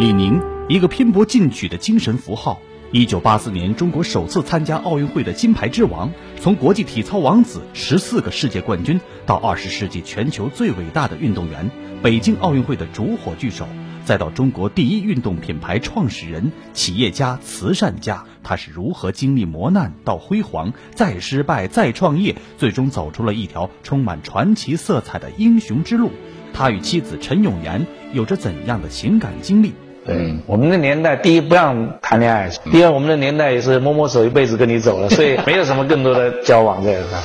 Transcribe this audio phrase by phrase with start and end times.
[0.00, 2.58] 李宁，一个拼搏进取的精神符号。
[2.90, 6.10] 一九八四年，中国首次参加奥运会的金牌之王，
[6.40, 11.70] 从国际体操王子、十四个世界冠军，到二十世纪全球最伟大的运动员，
[12.02, 13.68] 北京奥运会的烛火炬手，
[14.06, 26.10] 再到中国第一运动品牌创始人、企业家、慈善家，他是如何经历磨难到辉煌，再失败再创业，最终走出了一条充满传奇色彩的英雄之路？
[26.54, 29.74] 他与妻子陈永岩有着怎样的情感经历？
[30.10, 37.22] 对我们的年代，第一不让谈恋爱，第二我们的年代也是摸摸手一辈子跟你走了， 所以没有什么更多的交往在上。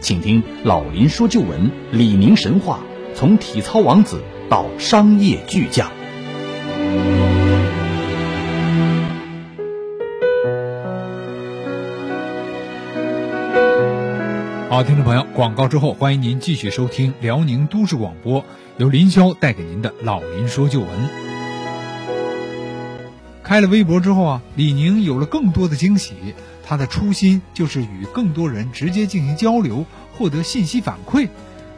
[0.00, 2.78] 请听老林说旧闻，李宁神话，
[3.14, 4.18] 从体操王子
[4.48, 5.90] 到商业巨匠。
[14.70, 18.42] 好，听众朋友，广告之后，欢迎您继续收听辽宁都市广播，
[18.78, 21.31] 由林霄带给您的老林说旧闻。
[23.42, 26.34] 开了微博之后啊，李宁有了更多的惊喜。
[26.64, 31.28] 他的初心就是与更多人直接进行交流，获得信息反馈。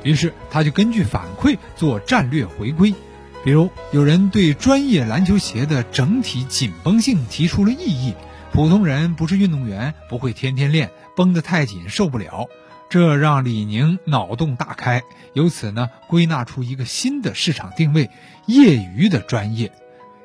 [0.03, 2.95] 于是他就根据反馈做战略回归。
[3.43, 8.15] 比如，有人对专业篮球鞋的整体紧绷性提出了异议，
[8.53, 12.47] 普通人不是运动员，不会天天练，绷得太紧受不了。
[12.91, 18.11] 这让李宁脑洞大开，由此呢，归纳出一个新的市场定位：
[18.47, 19.73] 业余的专业。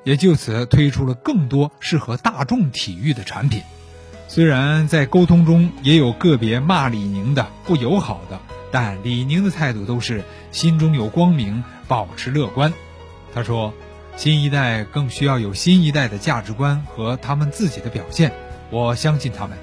[0.09, 3.61] 也就此推出了更多适合大众体育的产品。
[4.27, 8.39] 虽然在沟通中也有个别骂李宁的不友好的，
[8.71, 12.73] 但李宁的态度都是心中有光明，保持乐观。
[13.35, 13.71] 他说
[14.17, 18.31] ：“新一代更需要有新一代的价值观和他们自己的表现，
[18.71, 19.55] 我相信他们。”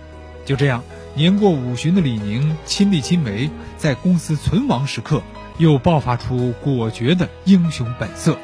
[0.47, 0.85] 就这样，
[1.17, 5.21] 年过五旬的李宁亲力亲为，在公司存亡时刻
[5.59, 8.39] 又爆发出果决的英雄本色。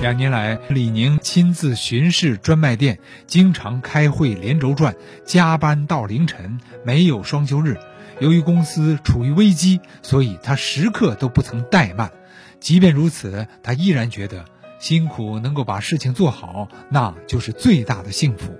[0.00, 4.94] 两年来，李宁亲自巡视专卖店，经常开会连轴转，
[5.24, 7.76] 加班到凌晨，没有双休日。
[8.20, 12.12] 由于公司处于危机，所以他时刻都不曾怠慢。
[12.60, 14.44] 即便如此，他依然觉得
[14.78, 18.56] 辛苦能够把事情做好，那就是最大的幸福。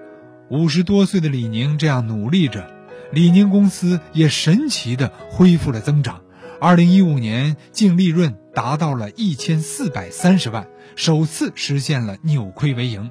[0.51, 2.69] 五十多岁的李宁这样努力着，
[3.13, 6.21] 李宁公司也神奇地恢复了增长。
[6.61, 10.67] 二零一五年净利润达到了一千四百三十万。
[10.97, 13.09] 首次实现了扭亏为盈，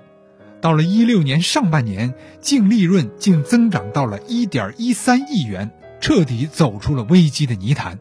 [0.59, 5.72] 到了一六年上半年，净利润竟增长到了一点一三亿元，
[6.02, 7.97] 彻底走出了危机的泥潭。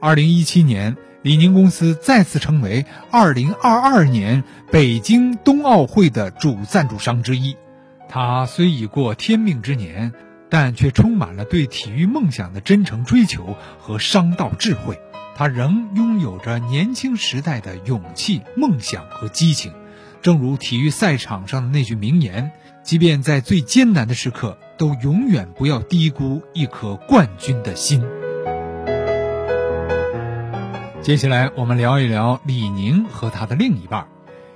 [0.00, 7.56] 二零一七年，李宁公司再次成为二零二二年北京冬奥会的主赞助商之一。
[8.08, 10.12] 他虽已过天命之年，
[10.48, 14.96] 但却充满了对体育梦想的真诚追求和商道智慧。
[15.38, 19.70] 他仍拥有着年轻时代的勇气、梦想和激情，
[20.22, 22.52] 正如体育赛场上的那句名言
[22.82, 28.02] ：“即便在最艰难的时刻，都永远不要低估一颗冠军的心。”
[31.04, 34.08] 接下来，我们聊一聊李宁和他的另一半。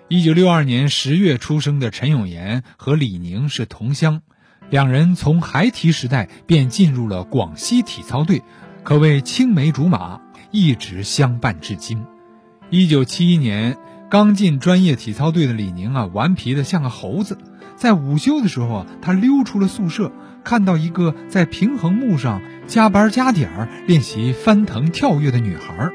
[0.08, 4.22] 一九六二年十月出生的陈永岩和李宁是同乡，
[4.70, 8.42] 两人从孩提时代便进入了广西体操队，
[8.82, 10.22] 可谓青梅竹马。
[10.50, 12.04] 一直相伴至今。
[12.70, 13.76] 一九七一年，
[14.10, 17.38] 刚进专业体操队的李宁啊，顽皮的像个猴子。
[17.76, 20.12] 在午休的时候啊，他溜出了宿舍，
[20.44, 25.90] 看到一个在平衡木上加班加点儿练习翻腾跳跃的女孩。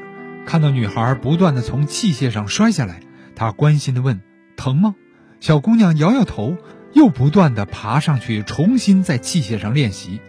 [0.46, 3.00] 看到女孩不断的从器械上摔下来，
[3.34, 4.20] 他关心的问
[4.56, 4.94] ：“疼吗？”
[5.40, 6.56] 小姑娘摇摇头，
[6.92, 10.20] 又不断的爬上去，重新在器械上练习。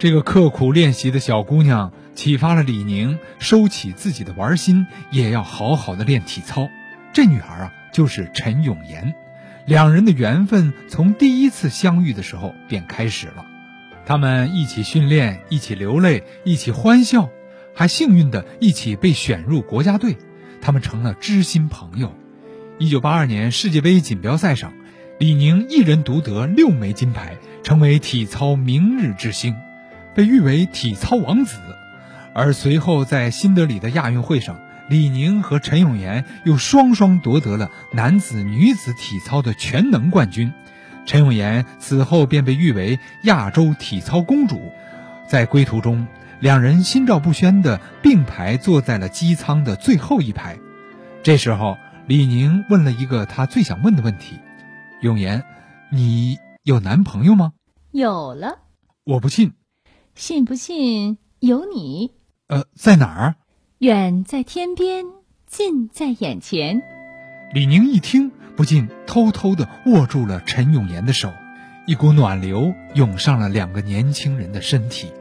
[0.00, 1.92] 这个刻苦练习的小姑娘。
[2.14, 6.68] 启发了李宁收起自己的玩心，也要好好的练体操。
[7.14, 9.14] 这女孩啊，就是陈永岩。
[9.66, 13.46] 两人的缘分从第一次相遇的时候便开始了。
[14.04, 17.30] 他们一起训练，一起流泪，一起欢笑，
[17.74, 20.16] 还幸运的一起被选入国家队。
[20.60, 22.12] 他们成了知心朋友。
[22.78, 24.72] 一九八二年世界杯锦标赛上，
[25.18, 29.54] 李宁一人独得六枚金牌，成为体操明日之星，
[30.14, 31.58] 被誉为体操王子。
[32.32, 34.58] 而随后在新德里的亚运会上，
[34.88, 40.52] 李宁和陈永岩又双双夺得了男子、女子体操的全能冠军。
[41.06, 44.60] 陈永岩此后便被誉为亚洲体操公主。
[45.26, 46.06] 在归途中，
[46.40, 50.58] 两人心照不宣的并排坐在了机舱的最后一排。
[51.22, 54.38] 这时候，李宁问了一个他最想问的问题
[55.02, 55.44] ：“永岩，
[55.90, 57.52] 你有男朋友吗
[57.92, 58.58] ？”“有了。
[59.04, 59.52] ”“我不信。
[60.14, 62.12] ”“信不信由你。”
[62.48, 63.36] 呃，在哪儿？
[63.78, 65.04] 远在天边，
[65.46, 66.82] 近在眼前。
[67.54, 71.32] 李宁一听，不禁偷偷的握住了陈永岩的手，
[71.86, 75.12] 一股暖流涌上了两个年轻人的身体。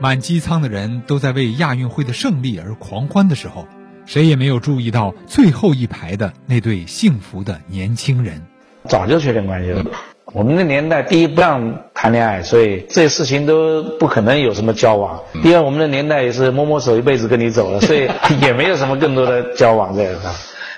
[0.00, 3.68] 满机舱的人都在为亚运会的胜利而狂欢的时候，
[4.06, 8.42] 谁也没有注意到最后一排的那对幸福的年轻人。
[8.88, 9.84] 早就确定关系了。
[10.32, 15.20] 我们那年代，第一不让谈恋爱，所以这些事情都不可能有什么交往。
[15.42, 18.08] 第二，我们的年代也是摸摸手一辈子跟你走了，所以
[18.40, 20.32] 也没有什么更多的交往在上。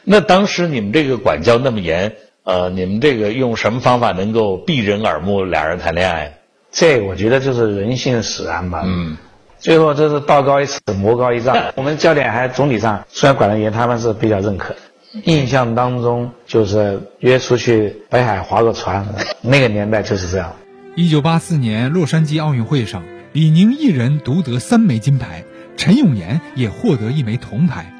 [0.04, 2.12] 那当时你们这个管教那么严，
[2.44, 6.38] 呃，你们这个用什么方法能够避人耳目，俩人谈恋爱？
[6.70, 8.82] 这我觉得就是人性使然吧。
[8.86, 9.18] 嗯，
[9.58, 11.54] 最后这是道高一尺，魔高一丈。
[11.74, 14.80] 我们教练还总体上虽然管得严，他们是比较认可的。
[15.24, 19.06] 印象当中就是约出去北海划个船，
[19.42, 20.54] 那个年代就是这样。
[20.96, 25.44] 一九八四年洛杉矶奥运会上，李宁一人独得三枚金牌，
[25.76, 27.92] 陈永岩也获得一枚铜牌。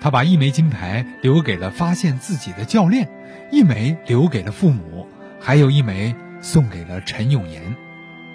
[0.00, 3.08] 他把一枚金牌留给了发现自己的教练，
[3.50, 5.06] 一枚留给了父母，
[5.38, 7.76] 还有一枚送给了陈永岩。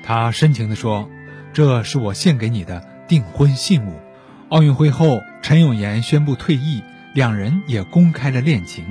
[0.03, 1.09] 他深情地说
[1.53, 3.94] ：“这是我献给你的订婚信物。”
[4.50, 6.83] 奥运会后，陈永岩宣布退役。
[7.13, 8.85] 两人也公开了恋情。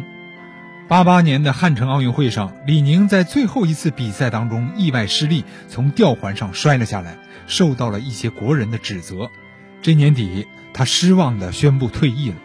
[0.89, 9.31] 八八年的汉城奥运会上，李宁在最后一次比赛当中意外失利，从吊环上摔了下来，受到了一些国人的指责。
[9.83, 12.37] 这年底，他失望地宣布退役了。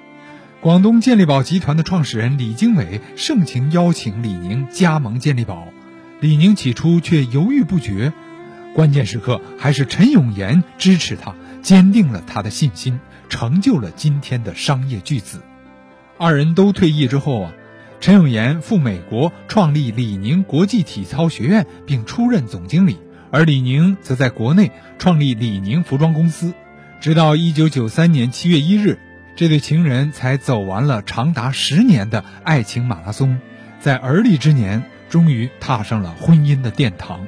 [0.62, 5.68] 广东健力宝集团的创始人李经纬盛情邀请李宁加盟健力宝，
[6.21, 8.13] 李宁起初却犹豫不决，
[8.74, 15.42] 关键时刻还是陈永岩支持他，坚定了他的信心，成就了今天的商业巨子。
[16.18, 17.54] 二人都退役之后啊，
[18.00, 22.98] 陈永岩赴美国创立李宁国际体操学院，并出任总经理，
[23.32, 26.54] 而李宁则在国内创立李宁服装公司。
[27.02, 28.98] 直到一九九三年七月一日，
[29.36, 33.38] 这对情人才走完了长达十年的爱情马拉松，
[33.82, 37.28] 在而立之年，终于踏上了婚姻的殿堂。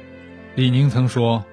[0.55, 1.45] 李宁曾说：“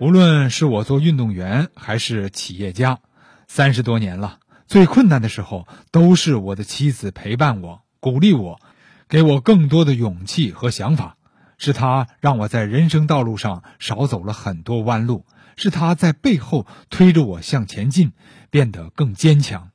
[0.00, 2.98] 无论是我做运动员还是企业家，
[3.46, 8.60] 三十多年了。”最困难的时候，都是我的妻子陪伴我、鼓励我，
[9.08, 11.16] 给我更多的勇气和想法。
[11.56, 15.24] 是她让我在人生道路上少走了很多弯路，
[15.56, 18.12] 是她在背后推着我向前进，
[18.50, 19.70] 变得更坚强。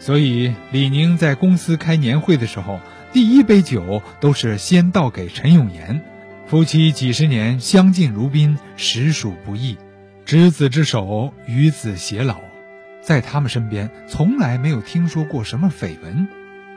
[0.00, 2.80] 所以，李宁在公司开年会的时候，
[3.12, 6.04] 第一杯酒都是先倒给陈永岩。
[6.46, 9.78] 夫妻几十年相敬如宾，实属不易。
[10.26, 12.40] 执子之手，与子偕老。
[13.04, 16.26] 在他们身边，从来没有听说过什么绯闻。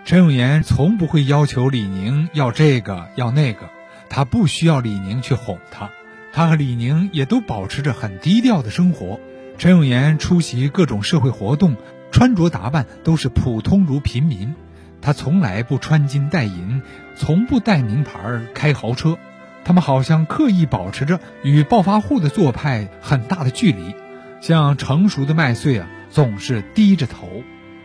[0.04, 3.70] 陈永岩从不会要求李宁要这个要那个，
[4.10, 5.90] 他不需要李宁去哄他。
[6.34, 9.20] 他和李宁也都保持着很低调的生活。
[9.58, 11.78] 陈永岩出席各种社会活动，
[12.12, 14.54] 穿着打扮都是普通如平民。
[15.02, 16.82] 他从来不穿金戴银，
[17.16, 19.18] 从不戴名牌开豪车。
[19.64, 23.96] 他们好像刻意保持着与暴发户的做派很大的距离，
[24.42, 25.88] 像成熟的麦穗啊。
[26.18, 27.44] 总是低着头，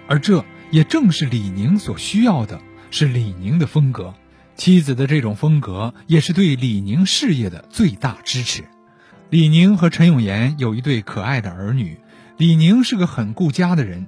[0.09, 4.15] 而这也正是李宁所需要的，是李宁的风格。
[4.55, 8.65] 妻子的这种风格也是对李宁事业的最大支持。
[9.29, 11.99] 李宁和陈永岩有一对可爱的儿女。
[12.39, 14.07] 李宁是个很顾家的人，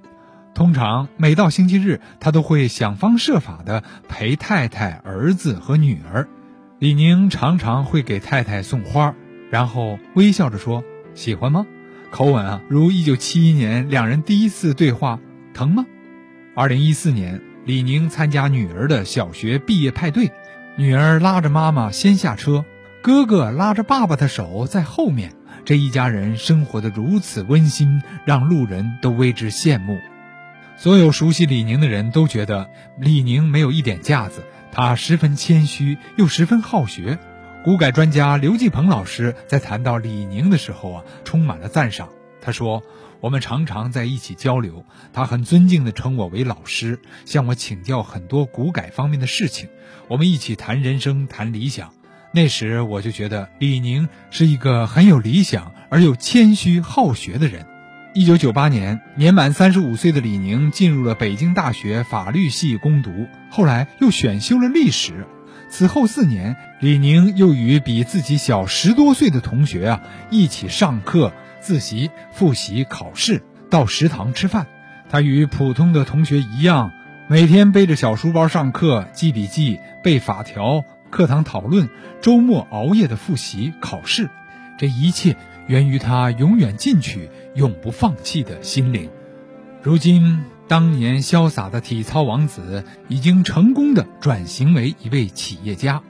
[0.54, 6.26] 通常每到星期日，他都会想方设法的陪太太、儿子和女儿。
[6.78, 9.14] 李宁常常会给太太送花，
[9.50, 11.66] 然后微笑着说：“喜欢吗？”
[12.14, 15.18] 口吻啊，如一九七一年两人第一次对话，
[15.52, 15.84] 疼吗？
[16.54, 20.30] 二零一四年，李宁参加女儿的小学毕业派对，
[20.76, 22.64] 女儿拉着妈妈先下车，
[23.02, 25.32] 哥哥拉着爸爸的手在后面，
[25.64, 29.98] 这一家人生活的如此温馨，让路人都为之羡慕。
[30.76, 37.18] 所有熟悉李宁的人都觉得李宁没有一点架子，他十分谦虚又十分好学。
[37.64, 42.10] 股改专家刘继鹏老师在谈到李宁的时候啊，充满了赞赏。
[42.42, 42.82] 他说
[43.20, 49.70] ：“我们常常在一起交流，他很尊敬地称我为老师，向我请教很多股改方面的事情。
[50.08, 51.90] 我们一起谈人生，谈理想。
[52.34, 57.64] 那时我就觉得李宁是一个很有理想而又谦虚好学的人。”
[58.12, 65.26] 一九九八年，年满三十五岁的李宁进入了北京大学法律系攻读，后来又选修了历史。
[65.76, 74.68] 此后四年，李宁又与比自己小十多岁的同学啊一起上课、自习、复习、考试，到食堂吃饭。
[75.10, 76.92] 他与普通的同学一样，
[77.26, 81.88] 每天背着小书包上课、记笔记、背法条、课堂讨论，
[82.20, 84.30] 周末熬夜的复习、考试。
[84.78, 85.34] 这一切
[85.66, 89.10] 源于他永远进取、永不放弃的心灵。
[89.82, 96.02] 如今，当年潇洒的体操王子已经成功的转型为一位企业家。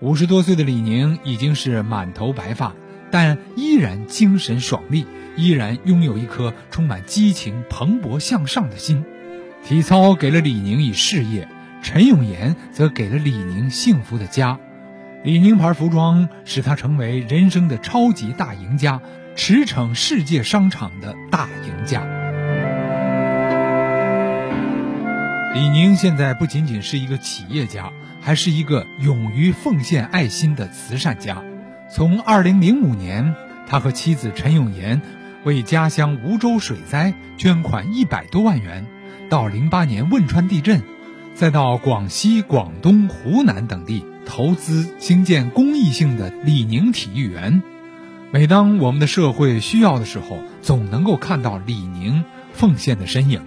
[0.00, 2.74] 五十多岁的李宁已经是满头白发，
[3.10, 9.04] 但依然精神爽利，依然拥有一颗充满激情、蓬勃向上的心。
[9.62, 11.48] 体操给了李宁以事业，
[11.82, 14.58] 陈永岩则给了李宁幸福的家。
[15.22, 19.00] 李宁牌服装使他成为人生的超级大赢家，
[19.36, 22.19] 驰骋世界商场的大赢家。
[25.52, 31.42] 李宁现在不仅仅是一个企业家，还是一个勇于奉献爱心的慈善家。
[31.92, 33.34] 从2005年，
[33.66, 35.02] 他和妻子陈永岩
[35.42, 38.86] 为家乡梧州水灾捐款一百多万元。
[39.28, 40.82] 到零八年汶川地震，
[41.34, 47.60] 再到广西、广东、湖南等地投资兴建公益性的李宁体育园。
[48.30, 53.42] 每当我们的社会需要的时候，总能够看到李宁奉献的身影。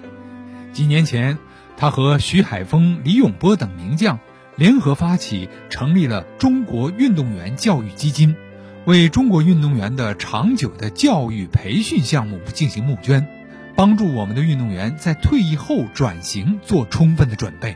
[0.73, 1.37] 几年前，
[1.77, 4.19] 他和徐海峰、李永波等名将
[4.55, 8.35] 联合发起，成立了中国运动员教育基金，
[8.85, 13.27] 为中国运动员的长久的教育培训项目进行募捐。
[13.75, 17.75] 帮助我们的运动员在退役后转型做充分的准备，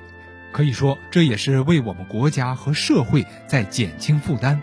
[0.52, 4.62] 可以说这也是为我们国家和社会在减轻负担。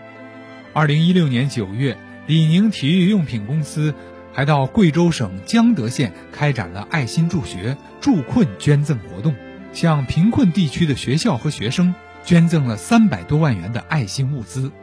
[0.71, 3.93] 二零一六年九月，李宁体育用品公司
[4.35, 9.33] 还到贵州省江德县开展了爱心助学、助困捐赠活动，
[9.71, 14.73] 向贫困地区的学校和学生捐赠了三百多万元的爱心物资。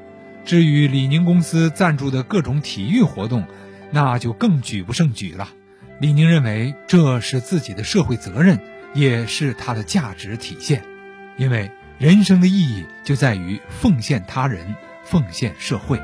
[0.47, 3.45] 至于李宁公司赞助的各种体育活动，
[3.91, 5.51] 那就更举不胜举了。
[6.01, 8.59] 李宁认为这是自己的社会责任，
[8.95, 10.83] 也是他的价值体现，
[11.37, 16.01] 因为人生的意义就在于奉献他人、奉献社会。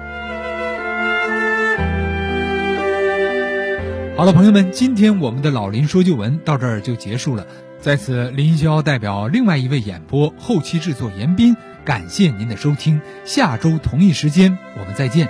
[4.19, 7.47] 好了，朋友们，今天我们的老林说旧闻到这儿就结束了。
[7.81, 13.01] 在此，林霄代表另外一位演播、后期制作严斌，感谢您的收听。
[13.25, 15.29] 下周同一时间，我们再见。